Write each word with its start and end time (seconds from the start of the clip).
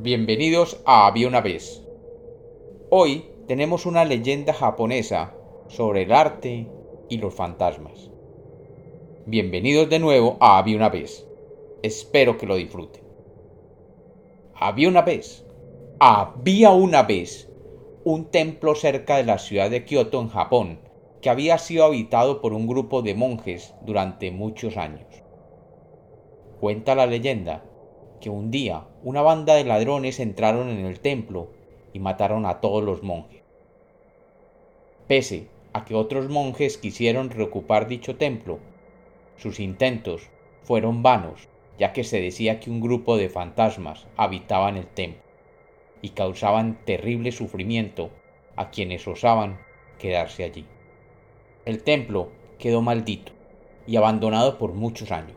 Bienvenidos 0.00 0.80
a 0.84 1.08
Había 1.08 1.26
una 1.26 1.40
vez. 1.40 1.82
Hoy 2.88 3.24
tenemos 3.48 3.84
una 3.84 4.04
leyenda 4.04 4.52
japonesa 4.52 5.34
sobre 5.66 6.02
el 6.02 6.12
arte 6.12 6.68
y 7.08 7.18
los 7.18 7.34
fantasmas. 7.34 8.08
Bienvenidos 9.26 9.90
de 9.90 9.98
nuevo 9.98 10.36
a 10.38 10.58
Había 10.58 10.76
una 10.76 10.88
vez. 10.88 11.26
Espero 11.82 12.38
que 12.38 12.46
lo 12.46 12.54
disfruten. 12.54 13.02
Había 14.54 14.88
una 14.88 15.02
vez. 15.02 15.44
Había 15.98 16.70
una 16.70 17.02
vez 17.02 17.50
un 18.04 18.26
templo 18.26 18.76
cerca 18.76 19.16
de 19.16 19.24
la 19.24 19.38
ciudad 19.38 19.68
de 19.68 19.84
Kioto 19.84 20.20
en 20.20 20.28
Japón 20.28 20.78
que 21.20 21.28
había 21.28 21.58
sido 21.58 21.84
habitado 21.84 22.40
por 22.40 22.52
un 22.52 22.68
grupo 22.68 23.02
de 23.02 23.16
monjes 23.16 23.74
durante 23.82 24.30
muchos 24.30 24.76
años. 24.76 25.08
Cuenta 26.60 26.94
la 26.94 27.06
leyenda 27.06 27.64
que 28.20 28.30
un 28.30 28.50
día 28.50 28.86
una 29.02 29.22
banda 29.22 29.54
de 29.54 29.64
ladrones 29.64 30.20
entraron 30.20 30.68
en 30.68 30.84
el 30.84 31.00
templo 31.00 31.48
y 31.92 31.98
mataron 31.98 32.46
a 32.46 32.60
todos 32.60 32.82
los 32.82 33.02
monjes. 33.02 33.42
Pese 35.06 35.48
a 35.72 35.84
que 35.84 35.94
otros 35.94 36.28
monjes 36.28 36.78
quisieron 36.78 37.30
reocupar 37.30 37.88
dicho 37.88 38.16
templo, 38.16 38.58
sus 39.36 39.60
intentos 39.60 40.28
fueron 40.62 41.02
vanos, 41.02 41.48
ya 41.78 41.92
que 41.92 42.04
se 42.04 42.20
decía 42.20 42.60
que 42.60 42.70
un 42.70 42.80
grupo 42.80 43.16
de 43.16 43.28
fantasmas 43.28 44.06
habitaban 44.16 44.76
el 44.76 44.86
templo 44.86 45.22
y 46.02 46.10
causaban 46.10 46.78
terrible 46.84 47.32
sufrimiento 47.32 48.10
a 48.56 48.70
quienes 48.70 49.06
osaban 49.06 49.60
quedarse 49.98 50.44
allí. 50.44 50.66
El 51.64 51.82
templo 51.82 52.30
quedó 52.58 52.82
maldito 52.82 53.32
y 53.86 53.96
abandonado 53.96 54.58
por 54.58 54.72
muchos 54.72 55.12
años. 55.12 55.36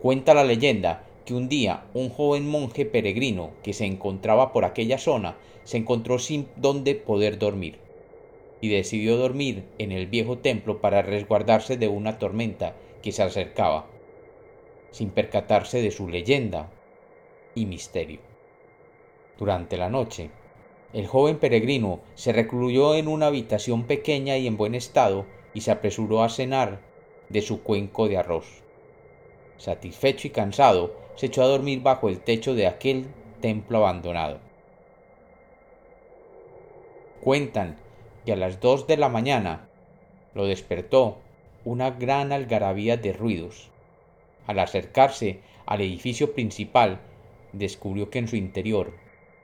Cuenta 0.00 0.34
la 0.34 0.44
leyenda 0.44 1.04
que 1.28 1.34
un 1.34 1.50
día 1.50 1.84
un 1.92 2.08
joven 2.08 2.48
monje 2.48 2.86
peregrino 2.86 3.50
que 3.62 3.74
se 3.74 3.84
encontraba 3.84 4.50
por 4.50 4.64
aquella 4.64 4.96
zona 4.96 5.36
se 5.62 5.76
encontró 5.76 6.18
sin 6.18 6.48
dónde 6.56 6.94
poder 6.94 7.38
dormir 7.38 7.80
y 8.62 8.70
decidió 8.70 9.18
dormir 9.18 9.64
en 9.76 9.92
el 9.92 10.06
viejo 10.06 10.38
templo 10.38 10.80
para 10.80 11.02
resguardarse 11.02 11.76
de 11.76 11.86
una 11.86 12.18
tormenta 12.18 12.76
que 13.02 13.12
se 13.12 13.22
acercaba, 13.22 13.84
sin 14.90 15.10
percatarse 15.10 15.82
de 15.82 15.90
su 15.90 16.08
leyenda 16.08 16.72
y 17.54 17.66
misterio. 17.66 18.20
Durante 19.38 19.76
la 19.76 19.90
noche, 19.90 20.30
el 20.94 21.06
joven 21.06 21.36
peregrino 21.38 22.00
se 22.14 22.32
recluyó 22.32 22.94
en 22.94 23.06
una 23.06 23.26
habitación 23.26 23.84
pequeña 23.84 24.38
y 24.38 24.46
en 24.46 24.56
buen 24.56 24.74
estado 24.74 25.26
y 25.52 25.60
se 25.60 25.72
apresuró 25.72 26.22
a 26.22 26.30
cenar 26.30 26.80
de 27.28 27.42
su 27.42 27.62
cuenco 27.62 28.08
de 28.08 28.16
arroz. 28.16 28.62
Satisfecho 29.58 30.26
y 30.28 30.30
cansado, 30.30 31.07
se 31.18 31.26
echó 31.26 31.42
a 31.42 31.48
dormir 31.48 31.82
bajo 31.82 32.08
el 32.08 32.20
techo 32.20 32.54
de 32.54 32.68
aquel 32.68 33.08
templo 33.40 33.78
abandonado. 33.78 34.38
Cuentan 37.20 37.76
que 38.24 38.34
a 38.34 38.36
las 38.36 38.60
dos 38.60 38.86
de 38.86 38.96
la 38.96 39.08
mañana 39.08 39.68
lo 40.34 40.46
despertó 40.46 41.18
una 41.64 41.90
gran 41.90 42.30
algarabía 42.30 42.96
de 42.96 43.12
ruidos. 43.12 43.68
Al 44.46 44.60
acercarse 44.60 45.40
al 45.66 45.80
edificio 45.80 46.34
principal, 46.34 47.00
descubrió 47.52 48.10
que 48.10 48.20
en 48.20 48.28
su 48.28 48.36
interior, 48.36 48.92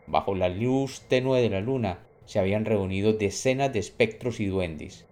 bajo 0.06 0.36
la 0.36 0.50
luz 0.50 1.00
tenue 1.08 1.40
de 1.40 1.50
la 1.50 1.60
luna, 1.60 2.06
se 2.24 2.38
habían 2.38 2.66
reunido 2.66 3.14
decenas 3.14 3.72
de 3.72 3.80
espectros 3.80 4.38
y 4.38 4.46
duendes, 4.46 5.06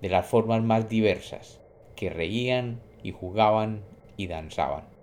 de 0.00 0.10
las 0.10 0.26
formas 0.26 0.62
más 0.62 0.88
diversas, 0.88 1.60
que 1.96 2.08
reían 2.08 2.80
y 3.02 3.10
jugaban 3.10 3.82
y 4.16 4.28
danzaban. 4.28 4.93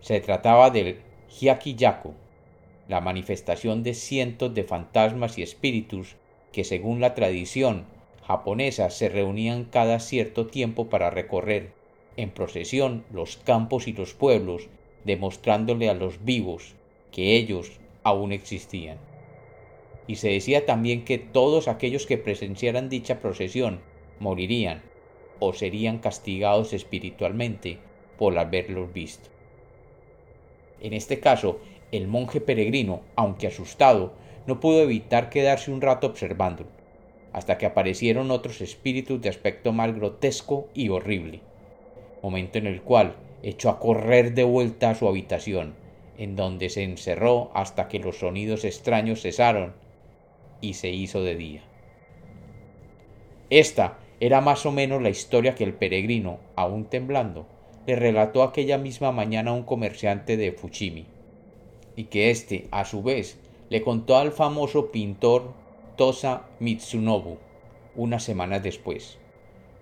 Se 0.00 0.20
trataba 0.20 0.70
del 0.70 0.98
Hyakiyaku, 1.28 2.14
la 2.88 3.00
manifestación 3.00 3.82
de 3.82 3.94
cientos 3.94 4.54
de 4.54 4.64
fantasmas 4.64 5.38
y 5.38 5.42
espíritus 5.42 6.16
que 6.52 6.64
según 6.64 7.00
la 7.00 7.14
tradición 7.14 7.84
japonesa 8.26 8.90
se 8.90 9.08
reunían 9.08 9.64
cada 9.64 10.00
cierto 10.00 10.46
tiempo 10.46 10.88
para 10.88 11.10
recorrer 11.10 11.72
en 12.16 12.30
procesión 12.30 13.04
los 13.12 13.36
campos 13.36 13.88
y 13.88 13.92
los 13.92 14.14
pueblos, 14.14 14.68
demostrándole 15.04 15.88
a 15.88 15.94
los 15.94 16.24
vivos 16.24 16.74
que 17.12 17.36
ellos 17.36 17.72
aún 18.02 18.32
existían. 18.32 18.98
Y 20.06 20.16
se 20.16 20.30
decía 20.30 20.66
también 20.66 21.04
que 21.04 21.18
todos 21.18 21.68
aquellos 21.68 22.06
que 22.06 22.18
presenciaran 22.18 22.88
dicha 22.88 23.20
procesión 23.20 23.80
morirían 24.18 24.82
o 25.38 25.52
serían 25.52 25.98
castigados 25.98 26.72
espiritualmente 26.72 27.78
por 28.18 28.36
haberlos 28.38 28.92
visto. 28.92 29.30
En 30.80 30.92
este 30.92 31.20
caso, 31.20 31.60
el 31.92 32.08
monje 32.08 32.40
peregrino, 32.40 33.02
aunque 33.16 33.46
asustado, 33.46 34.12
no 34.46 34.60
pudo 34.60 34.82
evitar 34.82 35.28
quedarse 35.30 35.70
un 35.70 35.80
rato 35.80 36.06
observándolo, 36.06 36.68
hasta 37.32 37.58
que 37.58 37.66
aparecieron 37.66 38.30
otros 38.30 38.60
espíritus 38.60 39.20
de 39.20 39.28
aspecto 39.28 39.72
más 39.72 39.94
grotesco 39.94 40.68
y 40.74 40.88
horrible, 40.88 41.40
momento 42.22 42.58
en 42.58 42.66
el 42.66 42.82
cual 42.82 43.16
echó 43.42 43.70
a 43.70 43.78
correr 43.78 44.34
de 44.34 44.44
vuelta 44.44 44.90
a 44.90 44.94
su 44.94 45.08
habitación, 45.08 45.74
en 46.18 46.36
donde 46.36 46.68
se 46.68 46.82
encerró 46.82 47.50
hasta 47.54 47.88
que 47.88 47.98
los 47.98 48.18
sonidos 48.18 48.64
extraños 48.64 49.22
cesaron 49.22 49.72
y 50.60 50.74
se 50.74 50.90
hizo 50.90 51.22
de 51.22 51.36
día. 51.36 51.62
Esta 53.48 53.98
era 54.20 54.40
más 54.40 54.66
o 54.66 54.72
menos 54.72 55.02
la 55.02 55.08
historia 55.08 55.54
que 55.54 55.64
el 55.64 55.72
peregrino, 55.72 56.38
aún 56.56 56.84
temblando, 56.84 57.46
le 57.86 57.96
relató 57.96 58.42
aquella 58.42 58.78
misma 58.78 59.12
mañana 59.12 59.50
a 59.50 59.54
un 59.54 59.62
comerciante 59.62 60.36
de 60.36 60.52
Fushimi, 60.52 61.06
y 61.96 62.04
que 62.04 62.30
éste, 62.30 62.68
a 62.70 62.84
su 62.84 63.02
vez, 63.02 63.38
le 63.68 63.82
contó 63.82 64.16
al 64.16 64.32
famoso 64.32 64.90
pintor 64.90 65.52
Tosa 65.96 66.46
Mitsunobu 66.58 67.38
unas 67.96 68.22
semanas 68.22 68.62
después, 68.62 69.18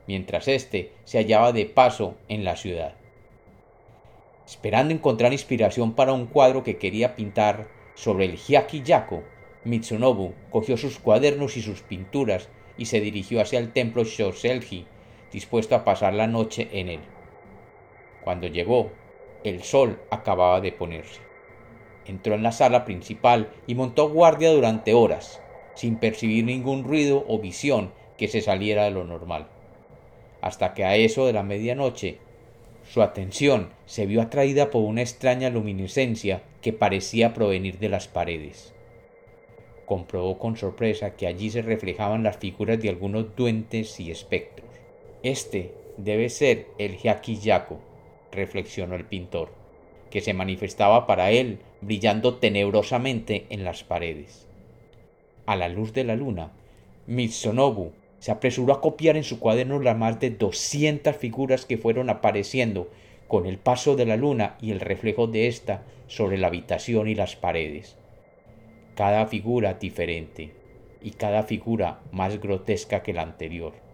mientras 0.06 0.48
éste 0.48 0.92
se 1.04 1.19
hallaba 1.19 1.53
de 1.53 1.66
paso 1.66 2.16
en 2.28 2.44
la 2.44 2.56
ciudad. 2.56 2.94
Esperando 4.47 4.94
encontrar 4.94 5.32
inspiración 5.32 5.92
para 5.92 6.12
un 6.12 6.26
cuadro 6.26 6.65
que 6.65 6.78
quería 6.78 7.15
pintar 7.15 7.69
sobre 7.94 8.25
el 8.25 8.36
Hyakiyako, 8.36 9.22
Mitsunobu 9.65 10.32
cogió 10.50 10.76
sus 10.76 10.98
cuadernos 10.98 11.56
y 11.56 11.62
sus 11.62 11.82
pinturas 11.82 12.48
y 12.78 12.86
se 12.86 13.00
dirigió 13.00 13.41
hacia 13.41 13.59
el 13.59 13.72
templo 13.72 14.04
Shoselji, 14.04 14.86
dispuesto 15.32 15.75
a 15.75 15.84
pasar 15.84 16.15
la 16.15 16.26
noche 16.26 16.69
en 16.72 16.88
él. 16.88 17.00
Cuando 18.28 18.47
llegó, 18.47 18.91
el 19.43 19.62
sol 19.62 20.03
acababa 20.11 20.61
de 20.61 20.71
ponerse. 20.71 21.22
Entró 22.05 22.34
en 22.34 22.43
la 22.43 22.53
sala 22.53 22.84
principal 22.84 23.49
y 23.66 23.75
montó 23.75 24.11
guardia 24.11 24.53
durante 24.53 24.93
horas, 24.93 25.41
sin 25.75 25.97
percibir 25.97 26.44
ningún 26.44 26.84
ruido 26.84 27.25
o 27.27 27.39
visión 27.39 27.91
que 28.19 28.28
se 28.28 28.43
saliera 28.43 28.84
de 28.84 28.91
lo 28.91 29.05
normal. 29.05 29.47
Hasta 30.43 30.75
que 30.75 30.84
a 30.84 30.94
eso 30.97 31.25
de 31.25 31.33
la 31.33 31.43
medianoche, 31.43 32.19
su 32.84 33.00
atención 33.00 33.71
se 33.87 34.05
vio 34.05 34.21
atraída 34.21 34.71
por 34.71 34.83
una 34.83 35.00
extraña 35.00 35.49
luminiscencia 35.49 36.43
que 36.60 36.75
parecía 36.75 37.33
provenir 37.33 37.78
de 37.78 37.89
las 37.89 38.09
paredes. 38.09 38.75
Comprobó 39.87 40.39
con 40.39 40.59
sorpresa 40.59 41.16
que 41.16 41.27
allí 41.27 41.49
se 41.49 41.62
reflejaban 41.62 42.25
las 42.25 42.37
figuras 42.37 42.78
de 42.78 42.91
algunos 42.91 43.34
duendes 43.37 43.99
y 43.99 44.10
espectros. 44.10 44.69
Este 45.22 45.72
debe 45.97 46.28
ser 46.28 46.66
el 46.77 46.99
Hyakiyaku, 46.99 47.88
reflexionó 48.33 48.94
el 48.94 49.05
pintor, 49.05 49.50
que 50.11 50.21
se 50.21 50.34
manifestaba 50.34 51.06
para 51.06 51.31
él 51.31 51.59
brillando 51.81 52.37
tenebrosamente 52.37 53.47
en 53.50 53.65
las 53.65 53.84
paredes. 53.84 54.47
A 55.47 55.56
la 55.56 55.69
luz 55.69 55.93
de 55.93 56.05
la 56.05 56.16
luna, 56.16 56.53
Mitsunobu 57.06 57.93
se 58.19 58.31
apresuró 58.31 58.75
a 58.75 58.81
copiar 58.81 59.16
en 59.16 59.25
su 59.25 59.39
cuaderno 59.39 59.78
las 59.78 59.97
más 59.97 60.21
de 60.21 60.31
doscientas 60.31 61.16
figuras 61.16 61.65
que 61.65 61.78
fueron 61.78 62.11
apareciendo 62.11 62.89
con 63.28 63.47
el 63.47 63.59
paso 63.59 63.97
de 63.97 64.07
la 64.07 64.16
luna 64.16 64.57
y 64.60 64.72
el 64.72 64.81
reflejo 64.81 65.27
de 65.27 65.47
ésta 65.47 65.83
sobre 66.07 66.39
la 66.39 66.48
habitación 66.48 67.09
y 67.09 67.15
las 67.15 67.36
paredes. 67.36 67.97
Cada 68.95 69.27
figura 69.27 69.74
diferente 69.74 70.53
y 71.03 71.13
cada 71.13 71.45
figura 71.45 72.01
más 72.10 72.41
grotesca 72.41 73.03
que 73.03 73.13
la 73.13 73.22
anterior 73.22 73.87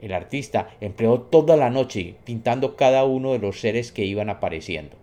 el 0.00 0.12
artista 0.12 0.70
empleó 0.80 1.20
toda 1.20 1.56
la 1.56 1.70
noche 1.70 2.14
pintando 2.24 2.76
cada 2.76 3.04
uno 3.04 3.32
de 3.32 3.38
los 3.38 3.60
seres 3.60 3.92
que 3.92 4.04
iban 4.04 4.30
apareciendo, 4.30 4.96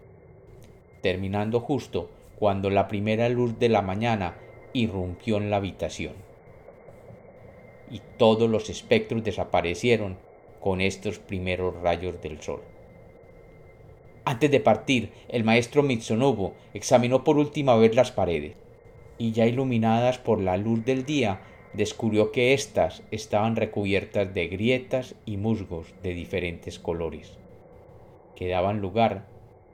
terminando 1.01 1.59
justo 1.59 2.09
cuando 2.39 2.69
la 2.69 2.88
primera 2.88 3.30
luz 3.30 3.59
de 3.59 3.69
la 3.69 3.81
mañana 3.81 4.36
irrumpió 4.74 5.38
en 5.38 5.50
la 5.50 5.57
habitación. 5.57 6.13
Y 7.89 8.01
todos 8.18 8.50
los 8.50 8.69
espectros 8.69 9.24
desaparecieron 9.24 10.18
con 10.59 10.81
estos 10.81 11.19
primeros 11.19 11.75
rayos 11.81 12.21
del 12.21 12.42
sol. 12.42 12.62
Antes 14.25 14.50
de 14.50 14.59
partir, 14.59 15.12
el 15.30 15.44
maestro 15.44 15.83
Mitsunobu 15.83 16.53
examinó 16.74 17.24
por 17.24 17.38
última 17.38 17.75
vez 17.75 17.95
las 17.95 18.12
paredes, 18.12 18.53
y 19.19 19.31
ya 19.31 19.45
iluminadas 19.45 20.18
por 20.18 20.42
la 20.42 20.57
luz 20.57 20.83
del 20.83 21.06
día, 21.06 21.42
descubrió 21.75 22.31
que 22.31 22.54
éstas 22.54 23.04
estaban 23.12 23.56
recubiertas 23.56 24.33
de 24.33 24.48
grietas 24.48 25.16
y 25.25 25.38
musgos 25.38 25.94
de 26.04 26.13
diferentes 26.13 26.80
colores, 26.80 27.38
que 28.36 28.48
daban 28.48 28.81
lugar 28.81 29.25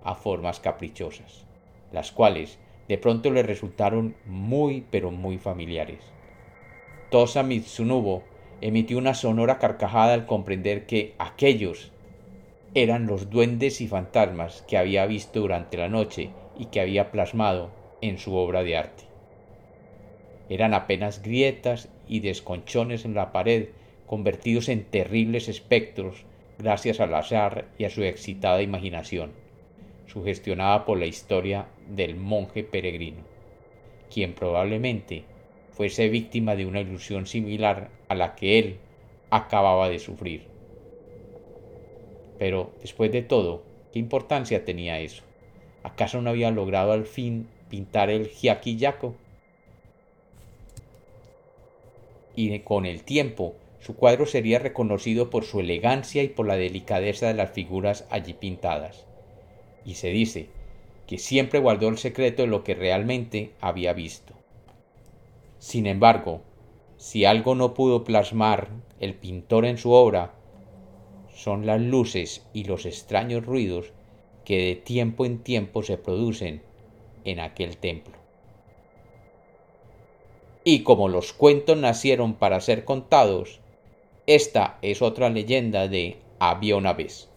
a 0.04 0.16
formas 0.16 0.60
caprichosas, 0.60 1.46
las 1.92 2.12
cuales 2.12 2.60
de 2.88 2.98
pronto 2.98 3.32
le 3.32 3.44
resultaron 3.44 4.16
muy 4.26 4.86
pero 4.90 5.12
muy 5.12 5.38
familiares. 5.38 6.00
Tosa 7.10 7.44
Mitsunobu 7.44 8.24
emitió 8.62 8.98
una 8.98 9.14
sonora 9.14 9.60
carcajada 9.60 10.14
al 10.14 10.26
comprender 10.26 10.86
que 10.86 11.14
aquellos 11.20 11.92
eran 12.74 13.06
los 13.06 13.30
duendes 13.30 13.82
y 13.82 13.88
fantasmas 13.88 14.64
que 14.68 14.78
había 14.78 15.06
visto 15.06 15.42
durante 15.42 15.78
la 15.78 15.90
noche 15.90 16.30
y 16.58 16.66
que 16.66 16.80
había 16.80 17.12
plasmado 17.12 17.70
en 18.02 18.18
su 18.18 18.36
obra 18.36 18.64
de 18.64 18.78
arte. 18.78 19.11
Eran 20.52 20.74
apenas 20.74 21.22
grietas 21.22 21.88
y 22.10 22.20
desconchones 22.20 23.06
en 23.06 23.14
la 23.14 23.32
pared 23.32 23.70
convertidos 24.06 24.68
en 24.68 24.84
terribles 24.84 25.48
espectros 25.48 26.26
gracias 26.60 27.00
al 27.00 27.16
azar 27.16 27.70
y 27.78 27.86
a 27.86 27.90
su 27.90 28.04
excitada 28.04 28.62
imaginación, 28.62 29.32
sugestionada 30.08 30.84
por 30.84 31.00
la 31.00 31.06
historia 31.06 31.68
del 31.88 32.18
monje 32.18 32.66
peregrino, 32.66 33.20
quien 34.14 34.34
probablemente 34.34 35.24
fuese 35.72 36.10
víctima 36.10 36.58
de 36.58 36.66
una 36.66 36.82
ilusión 36.82 37.28
similar 37.28 37.90
a 38.10 38.16
la 38.16 38.36
que 38.36 38.60
él 38.60 38.76
acababa 39.30 39.88
de 39.88 40.00
sufrir. 40.00 40.48
Pero, 42.38 42.74
después 42.82 43.10
de 43.14 43.22
todo, 43.22 43.64
¿qué 43.94 44.00
importancia 44.00 44.66
tenía 44.66 45.00
eso? 45.00 45.24
¿Acaso 45.84 46.22
no 46.22 46.30
había 46.30 46.52
logrado 46.52 46.92
al 46.92 47.06
fin 47.06 47.48
pintar 47.70 48.10
el 48.10 48.28
Hyakiyaku? 48.28 49.16
Y 52.36 52.60
con 52.60 52.86
el 52.86 53.04
tiempo, 53.04 53.56
su 53.80 53.96
cuadro 53.96 54.26
sería 54.26 54.60
reconocido 54.60 55.30
por 55.30 55.44
su 55.44 55.60
elegancia 55.60 56.24
y 56.24 56.30
por 56.30 56.48
la 56.48 56.56
delicadeza 56.56 57.28
de 57.28 57.34
las 57.34 57.52
figuras 57.52 58.06
allí 58.10 58.34
pintadas. 58.34 59.06
Y 59.86 59.96
se 59.96 60.10
dice 60.10 60.50
que 61.08 61.18
siempre 61.18 61.60
guardó 61.60 61.90
el 61.90 61.98
secreto 61.98 62.44
de 62.44 62.48
lo 62.48 62.64
que 62.64 62.76
realmente 62.76 63.52
había 63.60 63.94
visto. 63.94 64.34
Sin 65.58 65.88
embargo, 65.88 66.42
si 66.98 67.26
algo 67.26 67.56
no 67.56 67.74
pudo 67.74 68.04
plasmar 68.04 68.70
el 69.00 69.16
pintor 69.16 69.66
en 69.66 69.78
su 69.78 69.92
obra, 69.92 70.36
son 71.34 71.66
las 71.66 71.82
luces 71.82 72.46
y 72.54 72.66
los 72.66 72.86
extraños 72.86 73.46
ruidos 73.46 73.92
que 74.46 74.58
de 74.58 74.76
tiempo 74.76 75.26
en 75.26 75.40
tiempo 75.40 75.82
se 75.82 75.98
producen 75.98 76.62
en 77.26 77.40
aquel 77.40 77.78
templo. 77.78 78.21
Y 80.64 80.84
como 80.84 81.08
los 81.08 81.34
cuentos 81.34 81.78
nacieron 81.78 82.36
para 82.36 82.62
ser 82.62 82.86
contados, 82.86 83.60
esta 84.28 84.78
es 84.82 85.02
otra 85.02 85.30
leyenda 85.30 85.88
de 85.88 86.20
Había 86.40 86.76
una. 86.76 87.31